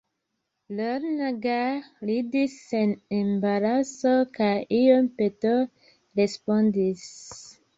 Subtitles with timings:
[0.77, 7.07] Lorna gaje ridis sen embaraso kaj iom petole respondis: